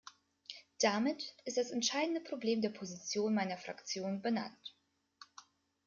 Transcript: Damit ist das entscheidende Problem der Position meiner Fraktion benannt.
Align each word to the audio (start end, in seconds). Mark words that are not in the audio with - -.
Damit 0.79 1.35
ist 1.45 1.57
das 1.57 1.69
entscheidende 1.69 2.21
Problem 2.21 2.63
der 2.63 2.71
Position 2.71 3.35
meiner 3.35 3.59
Fraktion 3.59 4.23
benannt. 4.23 4.75